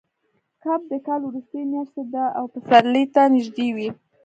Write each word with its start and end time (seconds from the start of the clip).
کب 0.63 0.81
د 0.91 0.93
کال 1.05 1.21
وروستۍ 1.25 1.63
میاشت 1.71 1.95
ده 2.13 2.23
او 2.37 2.45
پسرلي 2.53 3.03
ته 3.13 3.21
نږدې 3.33 3.67
وي. 3.75 3.89